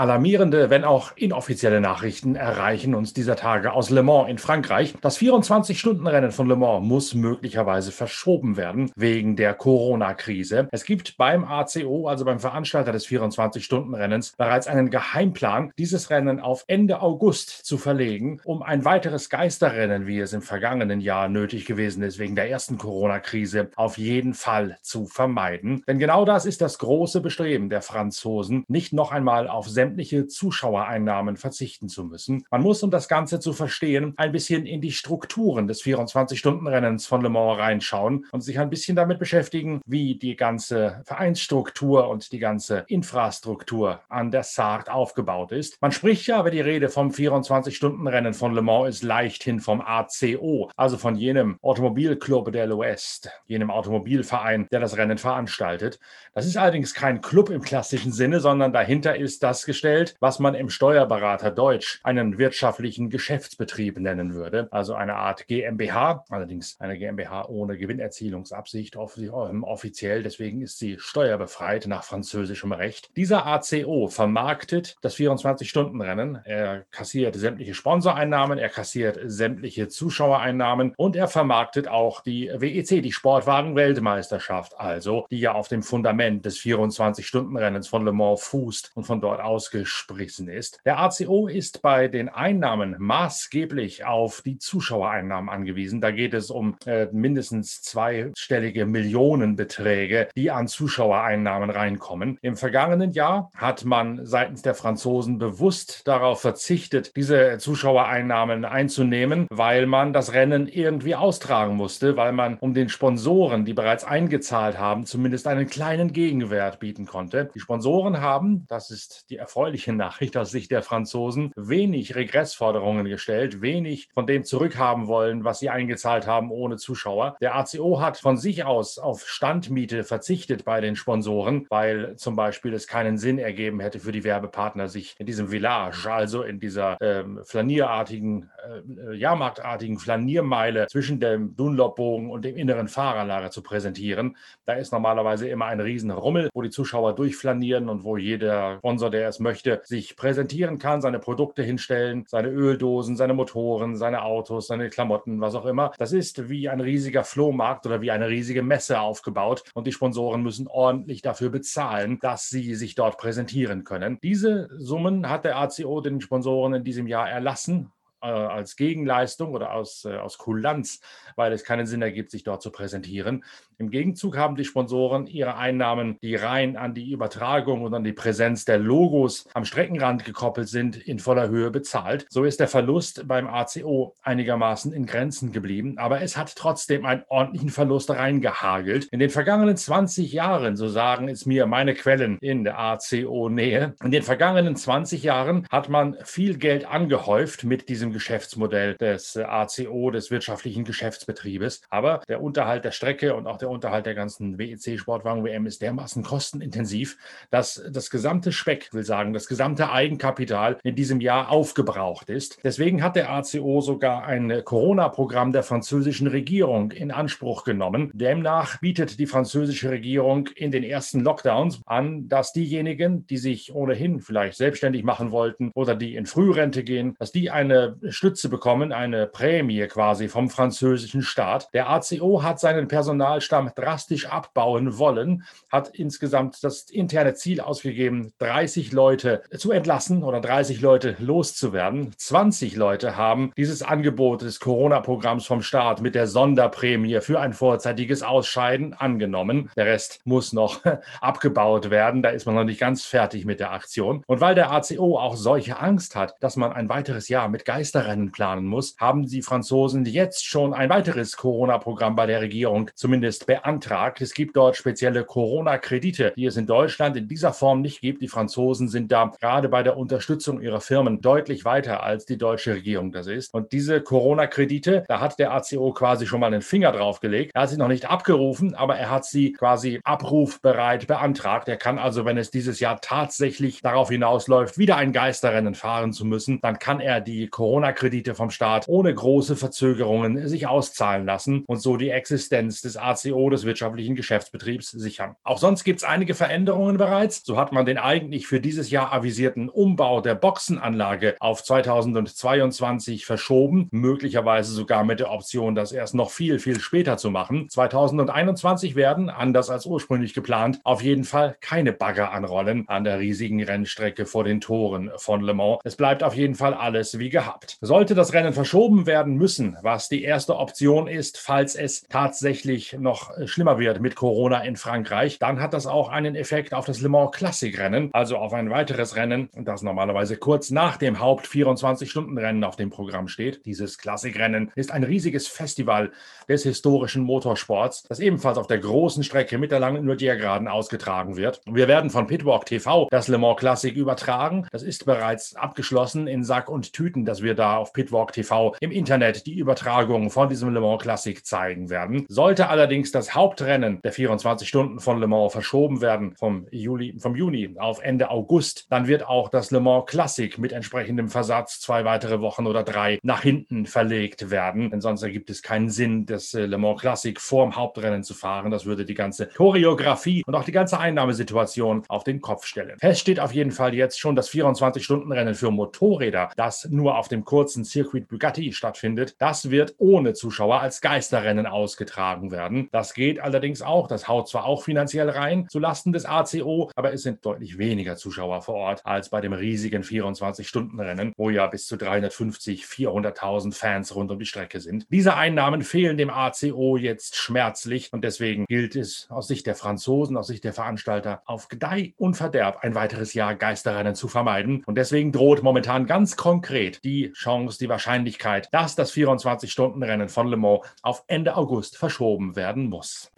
[0.00, 4.94] Alarmierende, wenn auch inoffizielle Nachrichten erreichen uns dieser Tage aus Le Mans in Frankreich.
[5.02, 10.68] Das 24-Stunden-Rennen von Le Mans muss möglicherweise verschoben werden wegen der Corona-Krise.
[10.72, 16.64] Es gibt beim ACO, also beim Veranstalter des 24-Stunden-Rennens, bereits einen Geheimplan, dieses Rennen auf
[16.66, 22.02] Ende August zu verlegen, um ein weiteres Geisterrennen, wie es im vergangenen Jahr nötig gewesen
[22.02, 25.82] ist, wegen der ersten Corona-Krise, auf jeden Fall zu vermeiden.
[25.86, 29.89] Denn genau das ist das große Bestreben der Franzosen, nicht noch einmal auf sämtliche
[30.26, 32.44] Zuschauereinnahmen verzichten zu müssen.
[32.50, 37.22] Man muss, um das Ganze zu verstehen, ein bisschen in die Strukturen des 24-Stunden-Rennens von
[37.22, 42.38] Le Mans reinschauen und sich ein bisschen damit beschäftigen, wie die ganze Vereinsstruktur und die
[42.38, 45.80] ganze Infrastruktur an der Sarthe aufgebaut ist.
[45.80, 50.70] Man spricht ja, aber die Rede vom 24-Stunden-Rennen von Le Mans ist leichthin vom ACO,
[50.76, 55.98] also von jenem Automobilclub de l'Ouest, jenem Automobilverein, der das Rennen veranstaltet.
[56.34, 60.54] Das ist allerdings kein Club im klassischen Sinne, sondern dahinter ist das gestellt, was man
[60.54, 64.68] im Steuerberater Deutsch einen wirtschaftlichen Geschäftsbetrieb nennen würde.
[64.70, 70.22] Also eine Art GmbH, allerdings eine GmbH ohne Gewinnerzielungsabsicht ähm, offiziell.
[70.22, 73.10] Deswegen ist sie steuerbefreit nach französischem Recht.
[73.16, 76.40] Dieser ACO vermarktet das 24-Stunden-Rennen.
[76.44, 83.12] Er kassiert sämtliche Sponsoreinnahmen, er kassiert sämtliche Zuschauereinnahmen und er vermarktet auch die WEC, die
[83.12, 89.22] Sportwagen-Weltmeisterschaft, also die ja auf dem Fundament des 24-Stunden-Rennens von Le Mans fußt und von
[89.22, 90.80] dort ausgesprissen ist.
[90.84, 96.00] Der ACO ist bei den Einnahmen maßgeblich auf die Zuschauereinnahmen angewiesen.
[96.00, 102.38] Da geht es um äh, mindestens zweistellige Millionenbeträge, die an Zuschauereinnahmen reinkommen.
[102.42, 109.86] Im vergangenen Jahr hat man seitens der Franzosen bewusst darauf verzichtet, diese Zuschauereinnahmen einzunehmen, weil
[109.86, 115.06] man das Rennen irgendwie austragen musste, weil man um den Sponsoren, die bereits eingezahlt haben,
[115.06, 117.50] zumindest einen kleinen Gegenwert bieten konnte.
[117.54, 123.60] Die Sponsoren haben, das ist die erfreuliche Nachricht aus Sicht der Franzosen, wenig Regressforderungen gestellt,
[123.60, 127.36] wenig von dem zurückhaben wollen, was sie eingezahlt haben ohne Zuschauer.
[127.42, 132.72] Der ACO hat von sich aus auf Standmiete verzichtet bei den Sponsoren, weil zum Beispiel
[132.72, 136.96] es keinen Sinn ergeben hätte für die Werbepartner, sich in diesem Village, also in dieser
[137.02, 144.38] ähm, flanierartigen, äh, jahrmarktartigen Flaniermeile zwischen dem Dunlop-Bogen und dem inneren Fahrerlager zu präsentieren.
[144.64, 149.28] Da ist normalerweise immer ein Riesenrummel, wo die Zuschauer durchflanieren und wo jeder Sponsor, der
[149.28, 149.49] es möchte,
[149.84, 155.54] sich präsentieren kann, seine Produkte hinstellen, seine Öldosen, seine Motoren, seine Autos, seine Klamotten, was
[155.54, 155.92] auch immer.
[155.98, 160.42] Das ist wie ein riesiger Flohmarkt oder wie eine riesige Messe aufgebaut und die Sponsoren
[160.42, 164.18] müssen ordentlich dafür bezahlen, dass sie sich dort präsentieren können.
[164.22, 169.72] Diese Summen hat der ACO den Sponsoren in diesem Jahr erlassen äh, als Gegenleistung oder
[169.72, 171.00] aus, äh, aus Kulanz,
[171.36, 173.44] weil es keinen Sinn ergibt, sich dort zu präsentieren.
[173.78, 178.12] Im Gegenzug haben die Sponsoren ihre Einnahmen, die rein an die Übertragung und an die
[178.12, 182.26] Präsenz der Logos am Streckenrand gekoppelt sind, in voller Höhe bezahlt.
[182.28, 187.22] So ist der Verlust beim ACO einigermaßen in Grenzen geblieben, aber es hat trotzdem einen
[187.28, 189.06] ordentlichen Verlust reingehagelt.
[189.06, 194.10] In den vergangenen 20 Jahren, so sagen es mir meine Quellen in der ACO-Nähe, in
[194.10, 200.30] den vergangenen 20 Jahren hat man viel Geld angehäuft mit diesem Geschäftsmodell des ACO, des
[200.30, 201.82] wirtschaftlichen Geschäftsbetriebes.
[201.90, 207.18] Aber der Unterhalt der Strecke und auch der Unterhalt der ganzen WEC-Sportwagen-WM ist dermaßen kostenintensiv,
[207.50, 212.58] dass das gesamte Speck, will sagen, das gesamte Eigenkapital in diesem Jahr aufgebraucht ist.
[212.64, 218.10] Deswegen hat der ACO sogar ein Corona-Programm der französischen Regierung in Anspruch genommen.
[218.14, 224.20] Demnach bietet die französische Regierung in den ersten Lockdowns an, dass diejenigen, die sich ohnehin
[224.20, 229.26] vielleicht selbstständig machen wollten oder die in Frührente gehen, dass die eine Stütze bekommen, eine
[229.28, 231.72] Prämie quasi vom französischen Staat.
[231.72, 238.32] Der ACO hat seinen Personalstab langsam drastisch abbauen wollen, hat insgesamt das interne Ziel ausgegeben,
[238.38, 242.12] 30 Leute zu entlassen oder 30 Leute loszuwerden.
[242.16, 248.22] 20 Leute haben dieses Angebot des Corona-Programms vom Staat mit der Sonderprämie für ein vorzeitiges
[248.22, 249.70] Ausscheiden angenommen.
[249.76, 250.80] Der Rest muss noch
[251.20, 252.22] abgebaut werden.
[252.22, 254.22] Da ist man noch nicht ganz fertig mit der Aktion.
[254.26, 258.30] Und weil der ACO auch solche Angst hat, dass man ein weiteres Jahr mit Geisterrennen
[258.30, 264.20] planen muss, haben die Franzosen jetzt schon ein weiteres Corona-Programm bei der Regierung zumindest beantragt.
[264.20, 268.22] Es gibt dort spezielle Corona-Kredite, die es in Deutschland in dieser Form nicht gibt.
[268.22, 272.74] Die Franzosen sind da gerade bei der Unterstützung ihrer Firmen deutlich weiter, als die deutsche
[272.74, 273.52] Regierung das ist.
[273.52, 277.52] Und diese Corona-Kredite, da hat der ACO quasi schon mal einen Finger drauf gelegt.
[277.54, 281.68] Er hat sie noch nicht abgerufen, aber er hat sie quasi abrufbereit beantragt.
[281.68, 286.24] Er kann also, wenn es dieses Jahr tatsächlich darauf hinausläuft, wieder ein Geisterrennen fahren zu
[286.24, 291.64] müssen, dann kann er die Corona Corona-Kredite vom Staat ohne große Verzögerungen sich auszahlen lassen
[291.66, 295.34] und so die Existenz des ACO, des wirtschaftlichen Geschäftsbetriebs, sichern.
[295.44, 297.42] Auch sonst gibt es einige Veränderungen bereits.
[297.42, 303.88] So hat man den eigentlich für dieses Jahr avisierten Umbau der Boxenanlage auf 2022 verschoben,
[303.92, 307.68] möglicherweise sogar mit der Option, das erst noch viel, viel später zu machen.
[307.70, 313.62] 2021 werden, anders als ursprünglich geplant, auf jeden Fall keine Bagger anrollen an der riesigen
[313.62, 315.78] Rennstrecke vor den Toren von Le Mans.
[315.84, 317.69] Es bleibt auf jeden Fall alles wie gehabt.
[317.80, 323.30] Sollte das Rennen verschoben werden müssen, was die erste Option ist, falls es tatsächlich noch
[323.46, 327.08] schlimmer wird mit Corona in Frankreich, dann hat das auch einen Effekt auf das Le
[327.08, 332.64] Mans Classic Rennen, also auf ein weiteres Rennen, das normalerweise kurz nach dem Haupt 24-Stunden-Rennen
[332.64, 333.64] auf dem Programm steht.
[333.66, 336.12] Dieses Klassikrennen ist ein riesiges Festival
[336.48, 341.60] des historischen Motorsports, das ebenfalls auf der großen Strecke mit der langen Nürdier-Geraden ausgetragen wird.
[341.66, 344.66] Wir werden von Pitwalk TV das Le Mans Classic übertragen.
[344.72, 348.90] Das ist bereits abgeschlossen in Sack und Tüten, dass wir da auf Pitwalk TV im
[348.90, 352.24] Internet die Übertragung von diesem Le Mans Classic zeigen werden.
[352.28, 357.36] Sollte allerdings das Hauptrennen der 24 Stunden von Le Mans verschoben werden vom Juli, vom
[357.36, 362.04] Juni auf Ende August, dann wird auch das Le Mans Classic mit entsprechendem Versatz zwei
[362.04, 364.90] weitere Wochen oder drei nach hinten verlegt werden.
[364.90, 368.34] Denn sonst ergibt es keinen Sinn, das äh, Le Mans Classic vor dem Hauptrennen zu
[368.34, 368.70] fahren.
[368.70, 372.98] Das würde die ganze Choreografie und auch die ganze Einnahmesituation auf den Kopf stellen.
[372.98, 377.44] Fest steht auf jeden Fall jetzt schon das 24-Stunden-Rennen für Motorräder, das nur auf dem
[377.50, 379.34] kurzen Circuit Bugatti stattfindet.
[379.40, 382.88] Das wird ohne Zuschauer als Geisterrennen ausgetragen werden.
[382.92, 384.06] Das geht allerdings auch.
[384.06, 388.62] Das haut zwar auch finanziell rein zulasten des ACO, aber es sind deutlich weniger Zuschauer
[388.62, 394.30] vor Ort als bei dem riesigen 24-Stunden-Rennen, wo ja bis zu 350, 400.000 Fans rund
[394.30, 395.08] um die Strecke sind.
[395.10, 400.36] Diese Einnahmen fehlen dem ACO jetzt schmerzlich und deswegen gilt es aus Sicht der Franzosen,
[400.36, 404.84] aus Sicht der Veranstalter auf Gedeih und Verderb ein weiteres Jahr Geisterrennen zu vermeiden.
[404.86, 410.56] Und deswegen droht momentan ganz konkret die Chance, die Wahrscheinlichkeit, dass das 24-Stunden-Rennen von Le
[410.56, 413.30] Mans auf Ende August verschoben werden muss.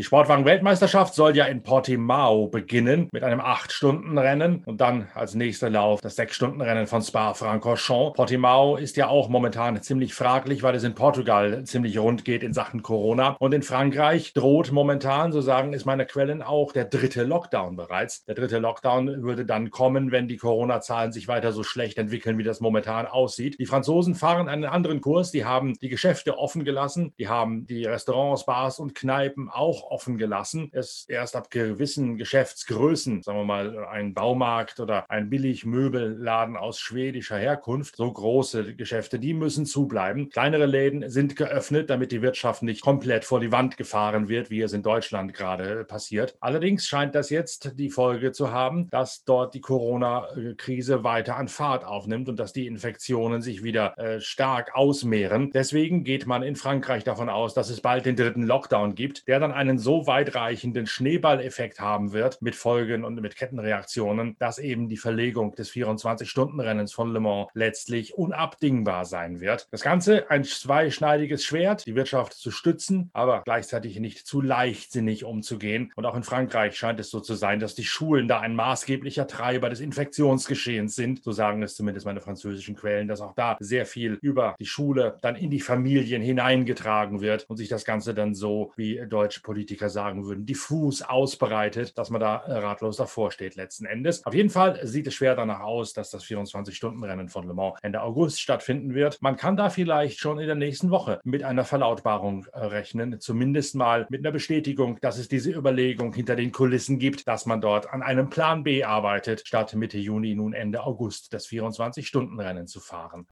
[0.00, 6.00] Die Sportwagen-Weltmeisterschaft soll ja in Portimao beginnen mit einem 8-Stunden-Rennen und dann als nächster Lauf
[6.00, 8.16] das 6-Stunden-Rennen von Spa-Francorchamps.
[8.16, 12.54] Portimao ist ja auch momentan ziemlich fraglich, weil es in Portugal ziemlich rund geht in
[12.54, 13.36] Sachen Corona.
[13.40, 18.24] Und in Frankreich droht momentan, so sagen es meine Quellen, auch der dritte Lockdown bereits.
[18.24, 22.42] Der dritte Lockdown würde dann kommen, wenn die Corona-Zahlen sich weiter so schlecht entwickeln, wie
[22.42, 23.58] das momentan aussieht.
[23.58, 25.30] Die Franzosen fahren einen anderen Kurs.
[25.30, 27.12] Die haben die Geschäfte offen gelassen.
[27.18, 30.70] Die haben die Restaurants, Bars und Kneipen auch offen gelassen.
[30.72, 37.38] Es erst ab gewissen Geschäftsgrößen, sagen wir mal ein Baumarkt oder ein Billigmöbelladen aus schwedischer
[37.38, 40.30] Herkunft, so große Geschäfte, die müssen zubleiben.
[40.30, 44.62] Kleinere Läden sind geöffnet, damit die Wirtschaft nicht komplett vor die Wand gefahren wird, wie
[44.62, 46.36] es in Deutschland gerade passiert.
[46.40, 51.84] Allerdings scheint das jetzt die Folge zu haben, dass dort die Corona-Krise weiter an Fahrt
[51.84, 55.50] aufnimmt und dass die Infektionen sich wieder äh, stark ausmehren.
[55.52, 59.40] Deswegen geht man in Frankreich davon aus, dass es bald den dritten Lockdown gibt, der
[59.40, 64.96] dann einen so weitreichenden Schneeballeffekt haben wird mit Folgen und mit Kettenreaktionen, dass eben die
[64.96, 69.66] Verlegung des 24-Stunden-Rennens von Le Mans letztlich unabdingbar sein wird.
[69.70, 75.92] Das Ganze ein zweischneidiges Schwert, die Wirtschaft zu stützen, aber gleichzeitig nicht zu leichtsinnig umzugehen.
[75.96, 79.26] Und auch in Frankreich scheint es so zu sein, dass die Schulen da ein maßgeblicher
[79.26, 81.22] Treiber des Infektionsgeschehens sind.
[81.24, 85.18] So sagen es zumindest meine französischen Quellen, dass auch da sehr viel über die Schule
[85.22, 89.69] dann in die Familien hineingetragen wird und sich das Ganze dann so, wie deutsche Politiker
[89.70, 94.26] Politiker sagen würden, diffus ausbreitet, dass man da äh, ratlos davor steht letzten Endes.
[94.26, 98.02] Auf jeden Fall sieht es schwer danach aus, dass das 24-Stunden-Rennen von Le Mans Ende
[98.02, 99.22] August stattfinden wird.
[99.22, 103.76] Man kann da vielleicht schon in der nächsten Woche mit einer Verlautbarung äh, rechnen, zumindest
[103.76, 107.92] mal mit einer Bestätigung, dass es diese Überlegung hinter den Kulissen gibt, dass man dort
[107.92, 113.28] an einem Plan B arbeitet, statt Mitte Juni nun Ende August das 24-Stunden-Rennen zu fahren.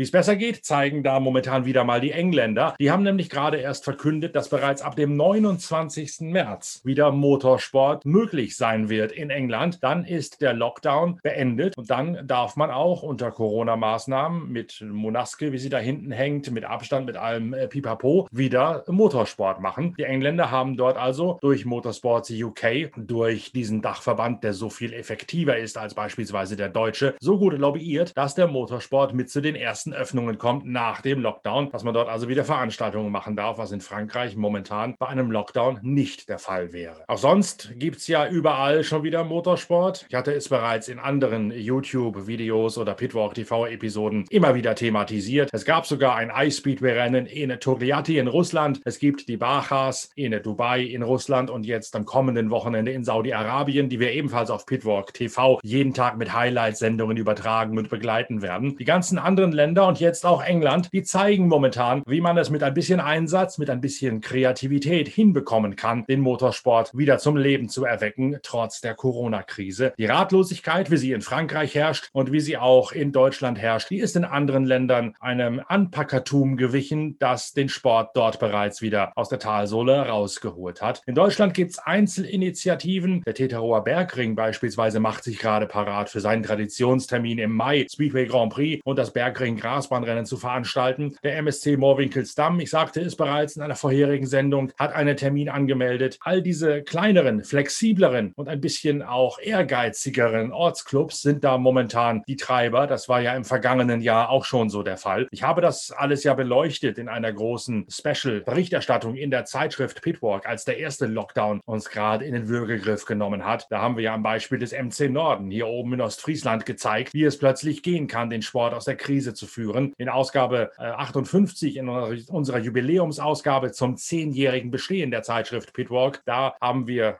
[0.00, 2.74] Wie es besser geht, zeigen da momentan wieder mal die Engländer.
[2.80, 6.20] Die haben nämlich gerade erst verkündet, dass bereits ab dem 29.
[6.20, 9.84] März wieder Motorsport möglich sein wird in England.
[9.84, 15.58] Dann ist der Lockdown beendet und dann darf man auch unter Corona-Maßnahmen mit Monaske, wie
[15.58, 19.94] sie da hinten hängt, mit Abstand, mit allem äh, Pipapo, wieder Motorsport machen.
[19.98, 25.58] Die Engländer haben dort also durch Motorsports UK, durch diesen Dachverband, der so viel effektiver
[25.58, 29.89] ist als beispielsweise der deutsche, so gut lobbyiert, dass der Motorsport mit zu den ersten
[29.90, 33.72] ersten Öffnungen kommt nach dem Lockdown, dass man dort also wieder Veranstaltungen machen darf, was
[33.72, 37.04] in Frankreich momentan bei einem Lockdown nicht der Fall wäre.
[37.06, 40.06] Auch sonst gibt es ja überall schon wieder Motorsport.
[40.08, 45.50] Ich hatte es bereits in anderen YouTube-Videos oder Pitwalk TV-Episoden immer wieder thematisiert.
[45.52, 48.80] Es gab sogar ein Ice-Speedway-Rennen in Togliatti in Russland.
[48.84, 53.88] Es gibt die Bachas in Dubai in Russland und jetzt am kommenden Wochenende in Saudi-Arabien,
[53.88, 58.76] die wir ebenfalls auf Pitwalk TV jeden Tag mit Highlight-Sendungen übertragen und begleiten werden.
[58.76, 62.62] Die ganzen anderen Länder und jetzt auch England, die zeigen momentan, wie man es mit
[62.62, 67.84] ein bisschen Einsatz, mit ein bisschen Kreativität hinbekommen kann, den Motorsport wieder zum Leben zu
[67.84, 69.92] erwecken, trotz der Corona-Krise.
[69.98, 73.98] Die Ratlosigkeit, wie sie in Frankreich herrscht und wie sie auch in Deutschland herrscht, die
[73.98, 79.38] ist in anderen Ländern einem Anpackertum gewichen, das den Sport dort bereits wieder aus der
[79.38, 81.02] Talsohle rausgeholt hat.
[81.06, 83.22] In Deutschland gibt es Einzelinitiativen.
[83.26, 88.52] Der Teterower Bergring beispielsweise macht sich gerade parat für seinen Traditionstermin im Mai, Speedway Grand
[88.52, 91.16] Prix und das Bergring Grasbahnrennen zu veranstalten.
[91.22, 96.18] Der MSC Moorwinkelsdamm, ich sagte es bereits in einer vorherigen Sendung, hat einen Termin angemeldet.
[96.22, 102.88] All diese kleineren, flexibleren und ein bisschen auch ehrgeizigeren Ortsclubs sind da momentan die Treiber.
[102.88, 105.28] Das war ja im vergangenen Jahr auch schon so der Fall.
[105.30, 110.64] Ich habe das alles ja beleuchtet in einer großen Special-Berichterstattung in der Zeitschrift Pitwalk, als
[110.64, 113.68] der erste Lockdown uns gerade in den Würgegriff genommen hat.
[113.70, 117.22] Da haben wir ja am Beispiel des MC Norden hier oben in Ostfriesland gezeigt, wie
[117.22, 119.92] es plötzlich gehen kann, den Sport aus der Krise zu führen.
[119.98, 126.86] In Ausgabe 58, äh, in unserer Jubiläumsausgabe zum zehnjährigen Bestehen der Zeitschrift Pitwalk, da haben
[126.86, 127.18] wir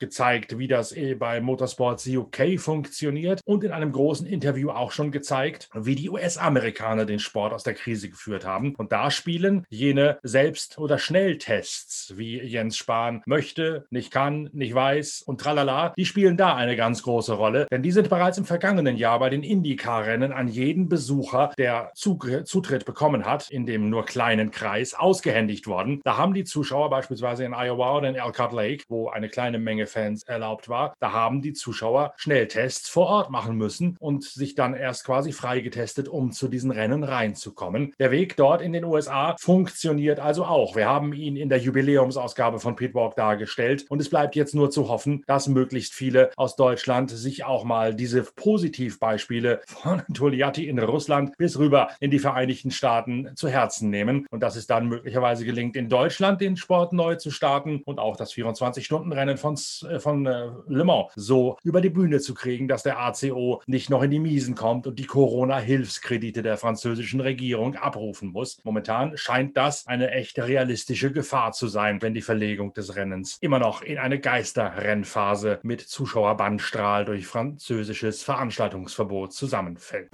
[0.00, 5.12] gezeigt, wie das eh bei Motorsports UK funktioniert und in einem großen Interview auch schon
[5.12, 8.74] gezeigt, wie die US-Amerikaner den Sport aus der Krise geführt haben.
[8.74, 15.22] Und da spielen jene Selbst- oder Schnelltests, wie Jens Spahn möchte, nicht kann, nicht weiß
[15.22, 18.96] und tralala, die spielen da eine ganz große Rolle, denn die sind bereits im vergangenen
[18.96, 24.50] Jahr bei den IndyCar-Rennen an jeden Besucher, der Zutritt bekommen hat, in dem nur kleinen
[24.50, 26.00] Kreis ausgehändigt worden.
[26.04, 29.86] Da haben die Zuschauer beispielsweise in Iowa oder in Elkhart Lake, wo eine kleine Menge
[29.90, 34.74] Fans erlaubt war, da haben die Zuschauer Schnelltests vor Ort machen müssen und sich dann
[34.74, 37.92] erst quasi freigetestet, um zu diesen Rennen reinzukommen.
[37.98, 40.76] Der Weg dort in den USA funktioniert also auch.
[40.76, 44.88] Wir haben ihn in der Jubiläumsausgabe von Pitwalk dargestellt und es bleibt jetzt nur zu
[44.88, 51.36] hoffen, dass möglichst viele aus Deutschland sich auch mal diese Positivbeispiele von Toliati in Russland
[51.36, 55.76] bis rüber in die Vereinigten Staaten zu Herzen nehmen und dass es dann möglicherweise gelingt,
[55.76, 60.48] in Deutschland den Sport neu zu starten und auch das 24-Stunden-Rennen von äh, von äh,
[60.68, 64.18] Le Mans so über die Bühne zu kriegen, dass der ACO nicht noch in die
[64.18, 68.58] Miesen kommt und die Corona-Hilfskredite der französischen Regierung abrufen muss.
[68.64, 73.58] Momentan scheint das eine echte realistische Gefahr zu sein, wenn die Verlegung des Rennens immer
[73.58, 80.10] noch in eine Geisterrennphase mit Zuschauerbandstrahl durch französisches Veranstaltungsverbot zusammenfällt.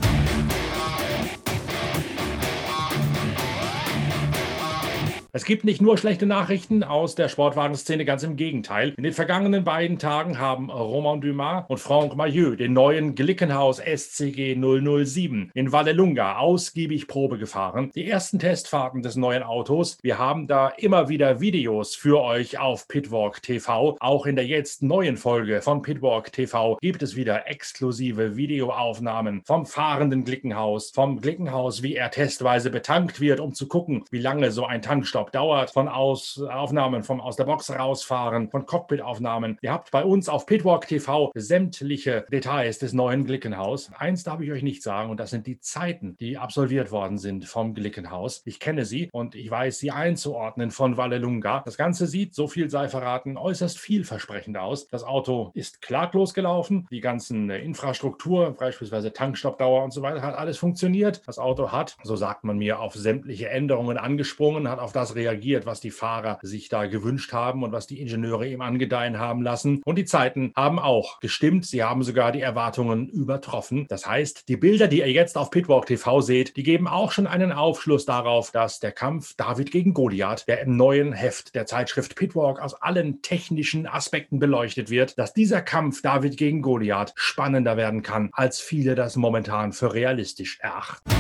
[5.36, 8.94] Es gibt nicht nur schlechte Nachrichten aus der Sportwagenszene, ganz im Gegenteil.
[8.96, 14.56] In den vergangenen beiden Tagen haben Romain Dumas und Franck Maillot den neuen Glickenhaus SCG
[14.56, 17.90] 007 in Vallelunga ausgiebig Probe gefahren.
[17.94, 19.98] Die ersten Testfahrten des neuen Autos.
[20.00, 23.98] Wir haben da immer wieder Videos für euch auf Pitwalk TV.
[24.00, 29.66] Auch in der jetzt neuen Folge von Pitwalk TV gibt es wieder exklusive Videoaufnahmen vom
[29.66, 34.64] fahrenden Glickenhaus, vom Glickenhaus, wie er testweise betankt wird, um zu gucken, wie lange so
[34.64, 39.58] ein Tankstopp Urlaub dauert, von aus, Aufnahmen vom aus der Box rausfahren, von Cockpit-Aufnahmen.
[39.60, 43.90] Ihr habt bei uns auf Pitwalk TV sämtliche Details des neuen Glickenhaus.
[43.98, 47.46] Eins darf ich euch nicht sagen und das sind die Zeiten, die absolviert worden sind
[47.46, 48.42] vom Glickenhaus.
[48.44, 51.62] Ich kenne sie und ich weiß sie einzuordnen von Vallelunga.
[51.64, 54.88] Das Ganze sieht, so viel sei verraten, äußerst vielversprechend aus.
[54.88, 56.86] Das Auto ist klaglos gelaufen.
[56.90, 61.22] Die ganzen äh, Infrastruktur, beispielsweise Tankstoppdauer und so weiter, hat alles funktioniert.
[61.26, 65.66] Das Auto hat, so sagt man mir, auf sämtliche Änderungen angesprungen, hat auf das reagiert,
[65.66, 69.82] was die Fahrer sich da gewünscht haben und was die Ingenieure ihm angedeihen haben lassen.
[69.84, 71.66] Und die Zeiten haben auch gestimmt.
[71.66, 73.86] Sie haben sogar die Erwartungen übertroffen.
[73.88, 77.26] Das heißt, die Bilder, die ihr jetzt auf Pitwalk TV seht, die geben auch schon
[77.26, 82.14] einen Aufschluss darauf, dass der Kampf David gegen Goliath, der im neuen Heft der Zeitschrift
[82.14, 88.02] Pitwalk aus allen technischen Aspekten beleuchtet wird, dass dieser Kampf David gegen Goliath spannender werden
[88.02, 91.10] kann, als viele das momentan für realistisch erachten.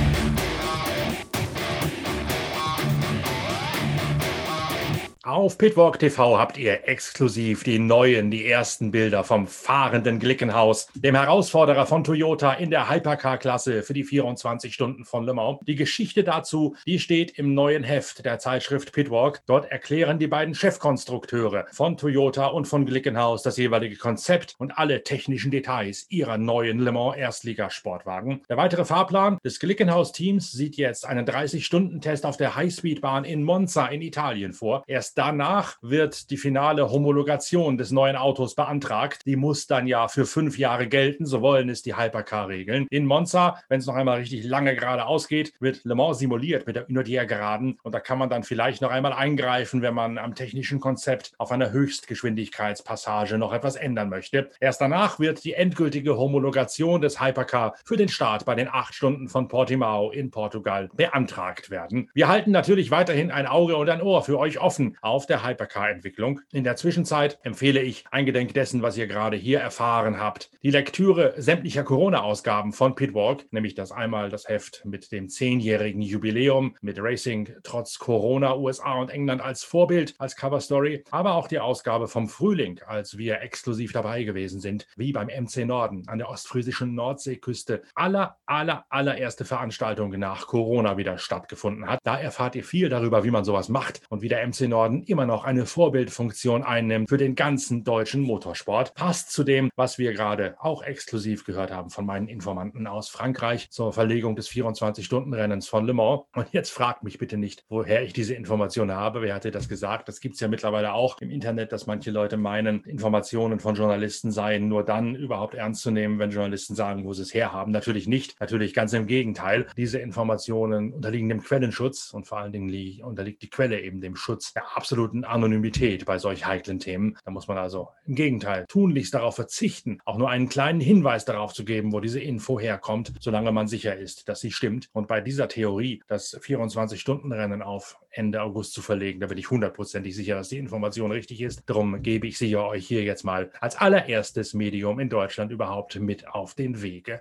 [5.26, 11.16] Auf Pitwalk TV habt ihr exklusiv die neuen, die ersten Bilder vom fahrenden Glickenhaus, dem
[11.16, 15.58] Herausforderer von Toyota in der Hypercar-Klasse für die 24 Stunden von Le Mans.
[15.66, 19.42] Die Geschichte dazu, die steht im neuen Heft der Zeitschrift Pitwalk.
[19.46, 25.02] Dort erklären die beiden Chefkonstrukteure von Toyota und von Glickenhaus das jeweilige Konzept und alle
[25.02, 28.42] technischen Details ihrer neuen Le Mans Erstligasportwagen.
[28.48, 34.02] Der weitere Fahrplan des Glickenhaus-Teams sieht jetzt einen 30-Stunden-Test auf der Highspeedbahn in Monza in
[34.02, 34.84] Italien vor.
[34.86, 39.22] Erst danach wird die finale Homologation des neuen Autos beantragt.
[39.26, 42.86] Die muss dann ja für fünf Jahre gelten, so wollen es die Hypercar-Regeln.
[42.90, 46.76] In Monza, wenn es noch einmal richtig lange geradeaus geht, wird Le Mans simuliert mit
[46.76, 50.80] der Unodier-Geraden und da kann man dann vielleicht noch einmal eingreifen, wenn man am technischen
[50.80, 54.50] Konzept auf einer Höchstgeschwindigkeitspassage noch etwas ändern möchte.
[54.60, 59.28] Erst danach wird die endgültige Homologation des Hypercar für den Start bei den acht Stunden
[59.28, 62.10] von Portimao in Portugal beantragt werden.
[62.14, 66.40] Wir halten natürlich weiterhin ein Auge und ein Ohr für euch offen auf der Hypercar-Entwicklung.
[66.52, 71.34] In der Zwischenzeit empfehle ich, eingedenk dessen, was ihr gerade hier erfahren habt, die Lektüre
[71.36, 77.54] sämtlicher Corona-Ausgaben von Pitwalk, nämlich das einmal das Heft mit dem zehnjährigen Jubiläum, mit Racing
[77.62, 82.80] trotz Corona, USA und England als Vorbild, als Coverstory, aber auch die Ausgabe vom Frühling,
[82.86, 87.82] als wir exklusiv dabei gewesen sind, wie beim MC Norden an der ostfriesischen Nordseeküste.
[87.94, 92.00] Aller, aller, allererste Veranstaltung nach Corona wieder stattgefunden hat.
[92.02, 95.02] Da erfahrt ihr viel darüber, wie man sowas macht und wie der MC Norden Norden
[95.06, 98.94] immer noch eine Vorbildfunktion einnimmt für den ganzen deutschen Motorsport.
[98.94, 103.70] Passt zu dem, was wir gerade auch exklusiv gehört haben von meinen Informanten aus Frankreich
[103.70, 106.22] zur Verlegung des 24-Stunden-Rennens von Le Mans.
[106.34, 109.22] Und jetzt fragt mich bitte nicht, woher ich diese Information habe.
[109.22, 110.08] Wer hatte das gesagt?
[110.08, 114.30] Das gibt es ja mittlerweile auch im Internet, dass manche Leute meinen, Informationen von Journalisten
[114.30, 117.72] seien nur dann überhaupt ernst zu nehmen, wenn Journalisten sagen, wo sie es herhaben.
[117.72, 118.38] Natürlich nicht.
[118.40, 119.66] Natürlich ganz im Gegenteil.
[119.76, 122.66] Diese Informationen unterliegen dem Quellenschutz und vor allen Dingen
[123.02, 127.16] unterliegt die Quelle eben dem Schutz der absoluten Anonymität bei solch heiklen Themen.
[127.24, 131.52] Da muss man also im Gegenteil tunlichst darauf verzichten, auch nur einen kleinen Hinweis darauf
[131.52, 134.88] zu geben, wo diese Info herkommt, solange man sicher ist, dass sie stimmt.
[134.92, 140.14] Und bei dieser Theorie, das 24-Stunden-Rennen auf Ende August zu verlegen, da bin ich hundertprozentig
[140.14, 141.62] sicher, dass die Information richtig ist.
[141.66, 146.28] Darum gebe ich sie euch hier jetzt mal als allererstes Medium in Deutschland überhaupt mit
[146.28, 147.20] auf den Wege.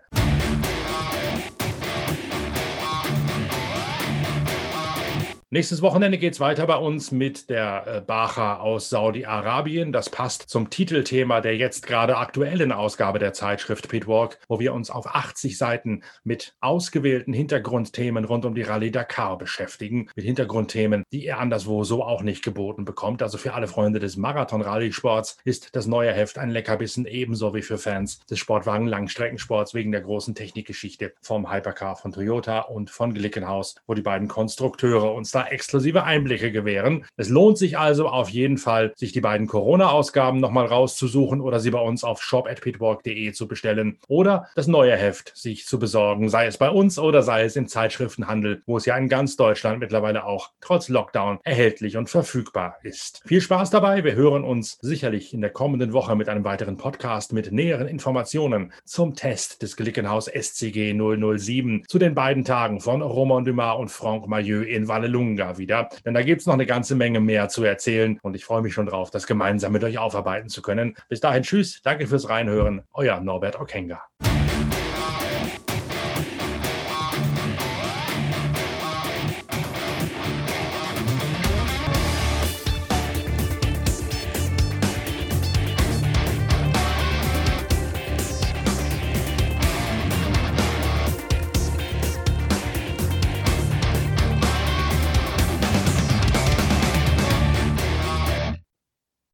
[5.52, 9.92] Nächstes Wochenende geht es weiter bei uns mit der äh, Bacha aus Saudi-Arabien.
[9.92, 14.90] Das passt zum Titelthema der jetzt gerade aktuellen Ausgabe der Zeitschrift Pitwalk, wo wir uns
[14.90, 20.10] auf 80 Seiten mit ausgewählten Hintergrundthemen rund um die Rallye Dakar beschäftigen.
[20.16, 23.22] Mit Hintergrundthemen, die ihr anderswo so auch nicht geboten bekommt.
[23.22, 27.78] Also für alle Freunde des Marathon-Rallye-Sports ist das neue Heft ein Leckerbissen, ebenso wie für
[27.78, 33.94] Fans des Sportwagen-Langstreckensports wegen der großen Technikgeschichte vom Hypercar von Toyota und von Glickenhaus, wo
[33.94, 37.06] die beiden Konstrukteure uns da exklusive Einblicke gewähren.
[37.18, 41.72] Es lohnt sich also auf jeden Fall, sich die beiden Corona-Ausgaben nochmal rauszusuchen oder sie
[41.72, 46.58] bei uns auf shop.pitwalk.de zu bestellen oder das neue Heft sich zu besorgen, sei es
[46.58, 50.52] bei uns oder sei es im Zeitschriftenhandel, wo es ja in ganz Deutschland mittlerweile auch
[50.62, 53.22] trotz Lockdown erhältlich und verfügbar ist.
[53.26, 54.04] Viel Spaß dabei.
[54.04, 58.72] Wir hören uns sicherlich in der kommenden Woche mit einem weiteren Podcast mit näheren Informationen
[58.86, 64.28] zum Test des Glickenhaus SCG 007 zu den beiden Tagen von Romain Dumas und Franck
[64.28, 65.90] Maillot in Vallelunga Lunga wieder.
[66.06, 68.74] Denn da gibt es noch eine ganze Menge mehr zu erzählen und ich freue mich
[68.74, 70.96] schon drauf, das gemeinsam mit euch aufarbeiten zu können.
[71.10, 74.04] Bis dahin, tschüss, danke fürs Reinhören, euer Norbert Okenga.